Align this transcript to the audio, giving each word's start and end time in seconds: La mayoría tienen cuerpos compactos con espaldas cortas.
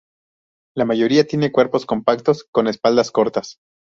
La 0.75 0.83
mayoría 0.83 1.27
tienen 1.27 1.51
cuerpos 1.51 1.85
compactos 1.85 2.45
con 2.51 2.65
espaldas 2.67 3.11
cortas. 3.11 3.59